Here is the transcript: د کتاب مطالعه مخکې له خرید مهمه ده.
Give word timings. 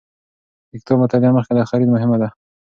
د 0.69 0.71
کتاب 0.81 0.97
مطالعه 1.03 1.35
مخکې 1.37 1.53
له 1.57 1.63
خرید 1.69 1.89
مهمه 1.95 2.17
ده. 2.21 2.29